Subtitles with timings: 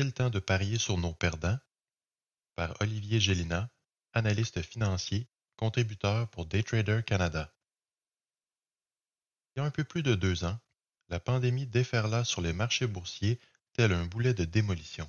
[0.00, 1.58] Est-il temps de parier sur nos perdants?
[2.54, 3.68] Par Olivier Gélina,
[4.14, 7.54] analyste financier, contributeur pour Daytrader Canada.
[9.54, 10.58] Il y a un peu plus de deux ans,
[11.10, 13.38] la pandémie déferla sur les marchés boursiers
[13.74, 15.06] tel un boulet de démolition.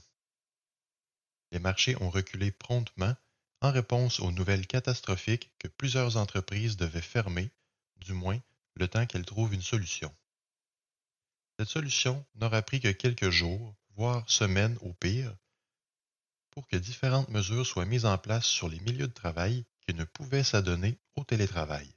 [1.54, 3.16] Les marchés ont reculé promptement
[3.62, 7.49] en réponse aux nouvelles catastrophiques que plusieurs entreprises devaient fermer,
[7.96, 8.41] du moins
[8.76, 10.13] le temps qu'elles trouvent une solution.
[11.58, 15.32] Cette solution n'aura pris que quelques jours, voire semaines au pire,
[16.50, 20.05] pour que différentes mesures soient mises en place sur les milieux de travail qui ne
[20.05, 21.88] pouvaient s'adonner au télétravail.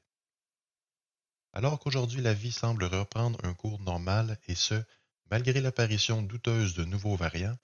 [1.55, 4.75] Alors qu'aujourd'hui la vie semble reprendre un cours normal et ce,
[5.31, 7.57] malgré l'apparition douteuse de nouveaux variants,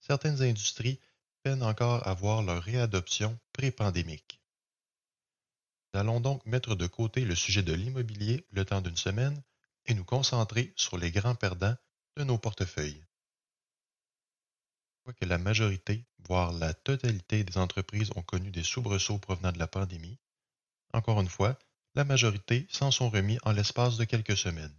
[0.00, 0.98] certaines industries
[1.44, 4.40] peinent encore à voir leur réadoption pré-pandémique.
[5.94, 9.40] Nous allons donc mettre de côté le sujet de l'immobilier le temps d'une semaine
[9.86, 11.76] et nous concentrer sur les grands perdants
[12.16, 13.04] de nos portefeuilles.
[15.08, 19.66] Quoique la majorité, voire la totalité des entreprises ont connu des soubresauts provenant de la
[19.66, 20.18] pandémie,
[20.92, 21.58] encore une fois,
[21.94, 24.76] la majorité s'en sont remis en l'espace de quelques semaines.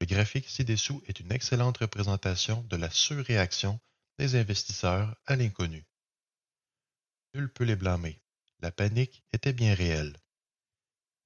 [0.00, 3.78] Le graphique ci-dessous est une excellente représentation de la surréaction
[4.18, 5.86] des investisseurs à l'inconnu.
[7.34, 8.20] Nul peut les blâmer.
[8.58, 10.16] La panique était bien réelle.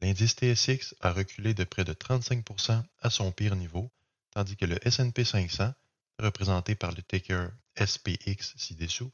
[0.02, 3.90] L'indice TSX a reculé de près de 35% à son pire niveau,
[4.32, 5.72] tandis que le S&P 500,
[6.18, 7.50] représenté par le ticker
[7.84, 9.12] SPX ci-dessous,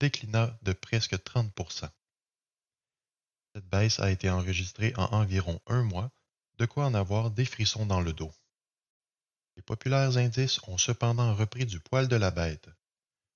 [0.00, 1.90] déclina de presque 30%
[3.54, 6.12] Cette baisse a été enregistrée en environ un mois,
[6.58, 8.32] de quoi en avoir des frissons dans le dos.
[9.56, 12.68] Les populaires indices ont cependant repris du poil de la bête.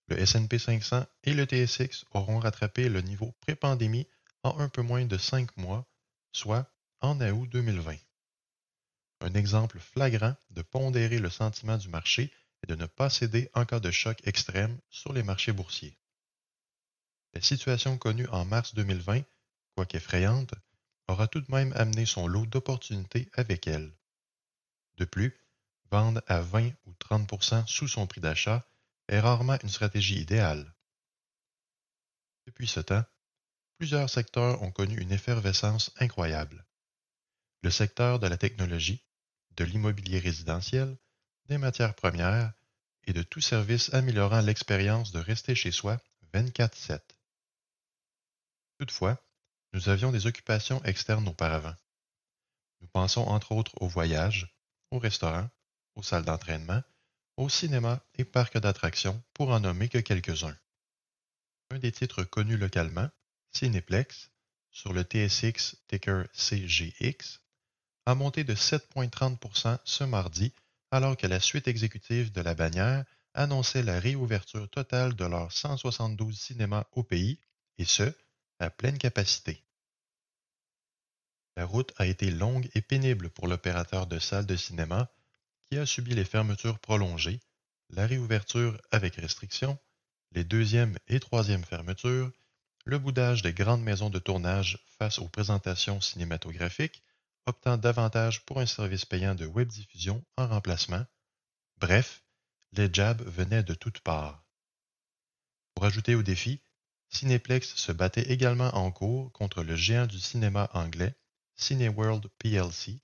[0.09, 4.06] Le S&P 500 et le TSX auront rattrapé le niveau pré-pandémie
[4.42, 5.86] en un peu moins de cinq mois,
[6.32, 6.70] soit
[7.00, 7.97] en août 2020.
[9.22, 12.32] Un exemple flagrant de pondérer le sentiment du marché
[12.62, 15.98] et de ne pas céder en cas de choc extrême sur les marchés boursiers.
[17.32, 19.22] La situation connue en mars 2020,
[19.75, 20.54] quoique effrayante,
[21.09, 23.93] aura tout de même amené son lot d'opportunités avec elle.
[24.97, 25.38] De plus,
[25.91, 28.69] vendre à 20 ou 30% sous son prix d'achat
[29.09, 30.75] est rarement une stratégie idéale.
[32.47, 33.04] Depuis ce temps,
[33.78, 36.66] plusieurs secteurs ont connu une effervescence incroyable
[37.62, 39.04] le secteur de la technologie,
[39.56, 40.97] de l'immobilier résidentiel,
[41.50, 42.52] des matières premières
[43.08, 45.98] et de tout service améliorant l'expérience de rester chez soi
[46.32, 47.00] 24-7.
[48.78, 49.20] Toutefois,
[49.72, 51.74] nous avions des occupations externes auparavant.
[52.80, 54.54] Nous pensons entre autres aux voyages,
[54.92, 55.50] aux restaurants,
[55.96, 56.84] aux salles d'entraînement,
[57.36, 60.56] au cinéma et parcs d'attractions, pour en nommer que quelques-uns.
[61.70, 63.10] Un des titres connus localement,
[63.50, 64.30] Cineplex,
[64.70, 67.40] sur le TSX ticker CGX,
[68.06, 70.52] a monté de 7,30% ce mardi,
[70.90, 76.38] alors que la suite exécutive de la bannière annonçait la réouverture totale de leurs 172
[76.38, 77.38] cinémas au pays,
[77.78, 78.12] et ce,
[78.58, 79.62] à pleine capacité.
[81.56, 85.10] La route a été longue et pénible pour l'opérateur de salles de cinéma,
[85.70, 87.40] qui a subi les fermetures prolongées,
[87.90, 89.78] la réouverture avec restriction,
[90.32, 92.30] les deuxième et troisième fermetures,
[92.84, 97.02] le boudage des grandes maisons de tournage face aux présentations cinématographiques
[97.46, 101.04] optant davantage pour un service payant de web diffusion en remplacement.
[101.78, 102.22] Bref,
[102.72, 104.44] les jabs venaient de toutes parts.
[105.74, 106.62] Pour ajouter au défi,
[107.08, 111.16] Cineplex se battait également en cours contre le géant du cinéma anglais,
[111.56, 113.02] Cineworld plc,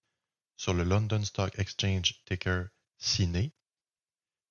[0.56, 3.52] sur le London Stock Exchange ticker Ciné,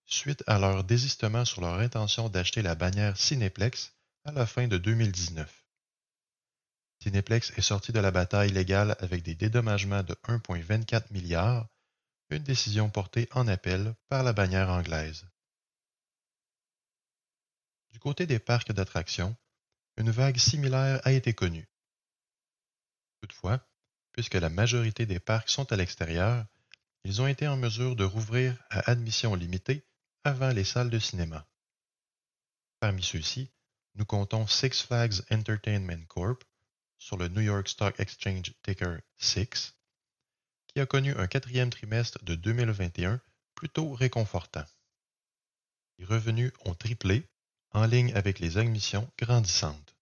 [0.05, 3.93] suite à leur désistement sur leur intention d'acheter la bannière Cineplex
[4.23, 5.64] à la fin de 2019.
[7.01, 11.67] Cineplex est sorti de la bataille légale avec des dédommagements de 1,24 milliard,
[12.29, 15.25] une décision portée en appel par la bannière anglaise.
[17.91, 19.35] Du côté des parcs d'attractions,
[19.97, 21.67] une vague similaire a été connue.
[23.21, 23.65] Toutefois,
[24.11, 26.45] puisque la majorité des parcs sont à l'extérieur,
[27.03, 29.85] ils ont été en mesure de rouvrir à admission limitée
[30.23, 31.47] avant les salles de cinéma.
[32.79, 33.51] Parmi ceux-ci,
[33.95, 36.43] nous comptons Six Flags Entertainment Corp.,
[37.05, 39.75] sur le New York Stock Exchange ticker SIX,
[40.65, 43.21] qui a connu un quatrième trimestre de 2021
[43.53, 44.65] plutôt réconfortant.
[45.99, 47.29] Les revenus ont triplé,
[47.73, 49.95] en ligne avec les émissions grandissantes.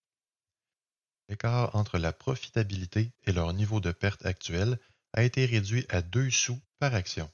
[1.27, 4.79] L'écart entre la profitabilité et leur niveau de perte actuel
[5.11, 7.29] a été réduit à 2 sous par action,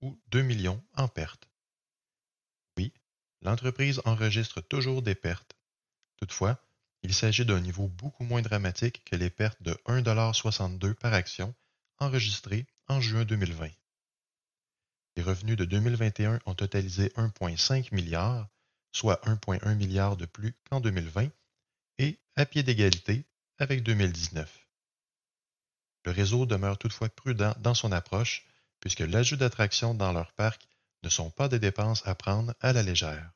[0.00, 1.50] ou 2 millions en perte.
[2.78, 2.94] Oui,
[3.42, 5.54] l'entreprise enregistre toujours des pertes.
[6.16, 6.58] Toutefois,
[7.02, 11.54] il s'agit d'un niveau beaucoup moins dramatique que les pertes de 1,62 par action
[11.98, 13.70] enregistrées en juin 2020.
[15.16, 18.48] Les revenus de 2021 ont totalisé 1,5 milliard,
[18.92, 21.28] soit 1,1 milliard de plus qu'en 2020,
[21.98, 23.26] et à pied d'égalité
[23.58, 24.66] avec 2019.
[26.04, 28.46] Le réseau demeure toutefois prudent dans son approche,
[28.80, 30.66] puisque l'ajout d'attractions dans leur parc
[31.02, 33.32] ne sont pas des dépenses à prendre à la légère.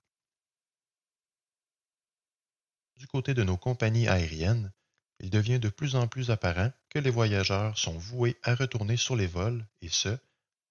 [2.96, 4.72] Du côté de nos compagnies aériennes,
[5.20, 9.16] il devient de plus en plus apparent que les voyageurs sont voués à retourner sur
[9.16, 10.18] les vols, et ce,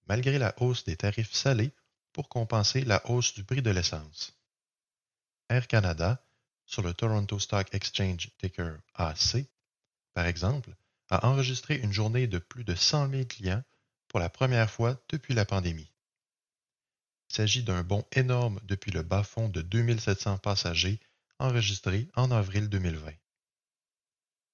[0.06, 1.72] malgré la hausse des tarifs salés
[2.12, 4.36] pour compenser la hausse du prix de l'essence.
[5.48, 6.24] Air Canada,
[6.64, 9.46] sur le Toronto Stock Exchange ticker AC,
[10.14, 10.74] par exemple,
[11.08, 13.62] a enregistré une journée de plus de 100 000 clients
[14.08, 15.92] pour la première fois depuis la pandémie.
[17.30, 21.00] Il s'agit d'un bond énorme depuis le bas-fond de 2700 passagers
[21.38, 23.12] enregistré en avril 2020.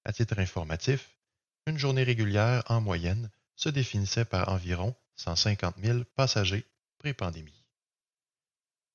[0.05, 1.17] À titre informatif,
[1.65, 6.65] une journée régulière en moyenne se définissait par environ 150 000 passagers
[6.97, 7.65] pré-pandémie.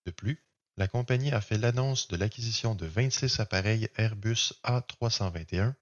[0.05, 0.45] De plus,
[0.77, 5.75] la compagnie a fait l'annonce de l'acquisition de 26 appareils Airbus A321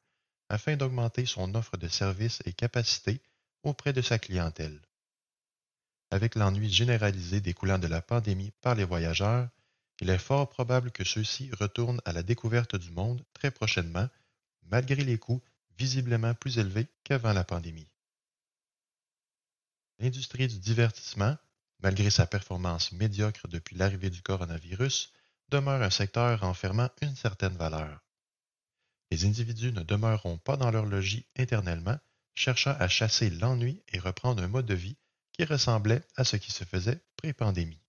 [0.49, 3.21] afin d'augmenter son offre de services et capacités
[3.63, 4.81] auprès de sa clientèle.
[6.11, 9.49] Avec l'ennui généralisé découlant de la pandémie par les voyageurs,
[10.01, 14.09] il est fort probable que ceux-ci retournent à la découverte du monde très prochainement,
[14.65, 15.43] malgré les coûts
[15.79, 17.89] visiblement plus élevés qu'avant la pandémie.
[19.99, 21.37] L'industrie du divertissement,
[21.81, 25.13] malgré sa performance médiocre depuis l'arrivée du coronavirus,
[25.49, 28.05] demeure un secteur renfermant une certaine valeur.
[29.11, 31.99] Les individus ne demeureront pas dans leur logis éternellement,
[32.35, 34.97] cherchant à chasser l'ennui et reprendre un mode de vie
[35.33, 37.86] qui ressemblait à ce qui se faisait pré-pandémie.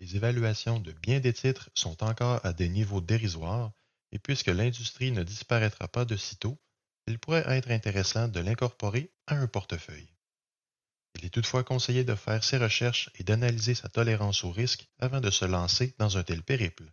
[0.00, 3.72] Les évaluations de bien des titres sont encore à des niveaux dérisoires,
[4.12, 6.58] et puisque l'industrie ne disparaîtra pas de sitôt,
[7.06, 10.14] il pourrait être intéressant de l'incorporer à un portefeuille.
[11.16, 15.20] Il est toutefois conseillé de faire ses recherches et d'analyser sa tolérance au risque avant
[15.20, 16.92] de se lancer dans un tel périple.